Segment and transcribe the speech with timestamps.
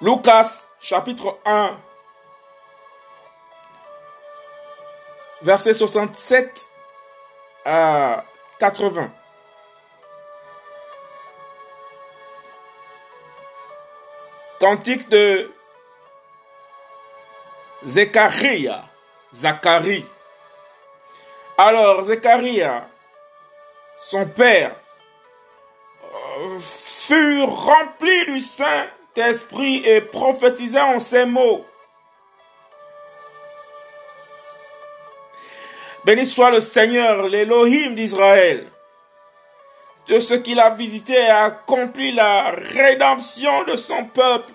[0.00, 1.78] Lucas chapitre 1,
[5.42, 6.68] verset 67
[7.64, 8.24] à
[8.58, 9.10] 80.
[14.58, 15.50] Cantique de
[17.86, 18.84] Zechariah,
[19.32, 20.06] Zacharie.
[21.56, 22.88] Alors Zechariah,
[23.96, 24.74] son père,
[26.02, 28.40] euh, fut rempli du
[29.16, 31.64] Saint-Esprit et prophétisa en ces mots.
[36.04, 38.66] Béni soit le Seigneur, l'Élohim d'Israël,
[40.08, 44.52] de ce qu'il a visité et accompli la rédemption de son peuple,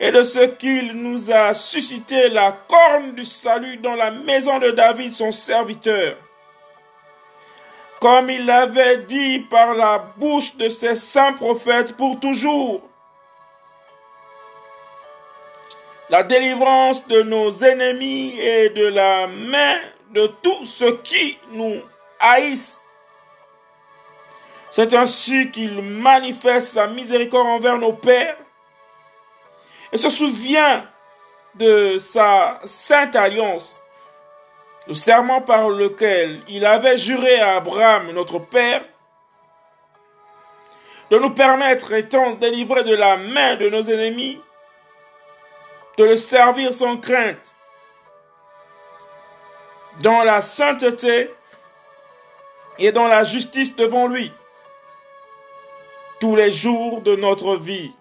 [0.00, 4.70] et de ce qu'il nous a suscité la corne du salut dans la maison de
[4.70, 6.16] David, son serviteur,
[8.00, 12.82] comme il l'avait dit par la bouche de ses saints prophètes pour toujours.
[16.14, 19.80] La délivrance de nos ennemis et de la main
[20.12, 21.82] de tous ceux qui nous
[22.20, 22.84] haïssent.
[24.70, 28.36] C'est ainsi qu'il manifeste sa miséricorde envers nos pères
[29.92, 30.88] et se souvient
[31.56, 33.82] de sa sainte alliance,
[34.86, 38.84] le serment par lequel il avait juré à Abraham, notre père,
[41.10, 44.38] de nous permettre, étant délivrés de la main de nos ennemis,
[45.96, 47.54] de le servir sans crainte,
[50.00, 51.30] dans la sainteté
[52.78, 54.32] et dans la justice devant lui
[56.20, 57.92] tous les jours de notre vie.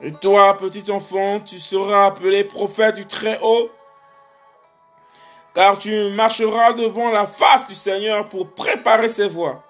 [0.00, 3.70] Et toi, petit enfant, tu seras appelé prophète du Très-Haut,
[5.54, 9.60] car tu marcheras devant la face du Seigneur pour préparer ses voies,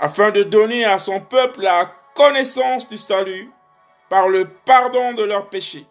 [0.00, 3.50] afin de donner à son peuple la connaissance du salut
[4.08, 5.86] par le pardon de leurs péchés.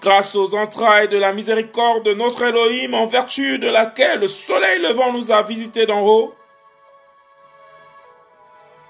[0.00, 4.80] Grâce aux entrailles de la miséricorde de notre Elohim, en vertu de laquelle le soleil
[4.80, 6.34] levant nous a visités d'en haut,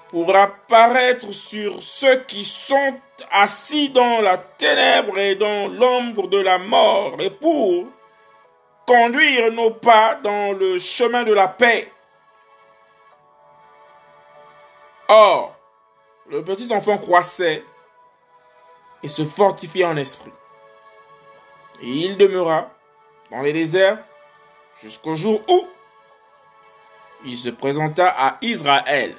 [0.09, 2.93] pour apparaître sur ceux qui sont
[3.31, 7.85] assis dans la ténèbre et dans l'ombre de la mort, et pour
[8.85, 11.91] conduire nos pas dans le chemin de la paix.
[15.07, 15.55] Or,
[16.29, 17.63] le petit enfant croissait
[19.01, 20.31] et se fortifiait en esprit.
[21.81, 22.69] Et il demeura
[23.29, 23.97] dans les déserts
[24.81, 25.67] jusqu'au jour où
[27.25, 29.15] il se présenta à Israël.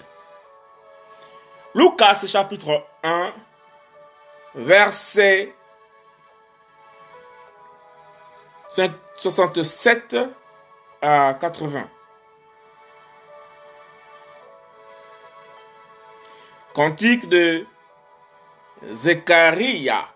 [1.75, 3.32] Lucas chapitre 1,
[4.54, 5.54] verset
[9.16, 10.16] 67
[11.00, 11.88] à 80.
[16.75, 17.66] Cantique de
[18.92, 20.13] Zechariah.